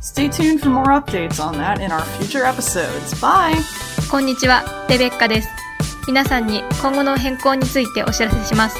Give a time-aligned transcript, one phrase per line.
[0.00, 3.12] Stay tuned for more updates on that in our future episodes.
[3.20, 3.54] Bye!
[4.10, 5.48] こんにちは、レベッカです。
[6.08, 8.78] 皆さんに今後の変更についてお知らせします。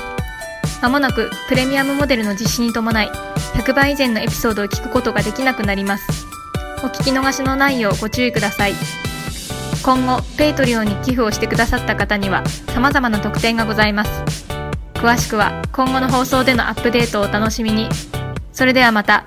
[0.81, 3.11] まもなくプレミアムモデルの実施に伴い、
[3.53, 6.27] 100倍以前のエピソードを聞くことができなくなります。
[6.83, 8.73] お聞き逃しのないようご注意ください。
[9.83, 14.11] 今後、ペイトリオに寄付をしてくださった方には様々な特典がございます。
[14.95, 17.91] 詳しくは今後の放送でのアップデートをお楽しみに。
[18.55, 19.27] それではまた。